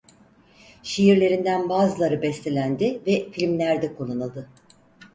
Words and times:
Şiirlerinden 0.83 1.69
bazıları 1.69 2.21
bestelendi 2.21 3.01
ve 3.07 3.31
filmlerde 3.31 3.95
kullanıldı. 3.95 4.49